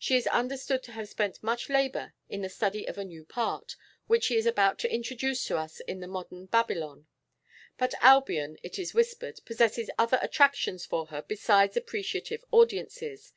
She 0.00 0.16
is 0.16 0.26
understood 0.26 0.82
to 0.82 0.90
have 0.98 1.08
spent 1.08 1.44
much 1.44 1.68
labour 1.68 2.12
in 2.28 2.42
the 2.42 2.48
study 2.48 2.88
of 2.88 2.98
a 2.98 3.04
new 3.04 3.24
part, 3.24 3.76
which 4.08 4.24
she 4.24 4.34
is 4.34 4.44
about 4.44 4.80
to 4.80 4.92
introduce 4.92 5.44
to 5.44 5.56
us 5.56 5.78
of 5.86 6.00
the 6.00 6.08
modern 6.08 6.46
Babylon. 6.46 7.06
But 7.78 7.94
Albion, 8.00 8.56
it 8.64 8.80
is 8.80 8.94
whispered, 8.94 9.38
possesses 9.44 9.88
other 9.96 10.18
attractions 10.22 10.84
for 10.84 11.06
her 11.06 11.22
besides 11.22 11.76
appreciative 11.76 12.44
audiences. 12.50 13.32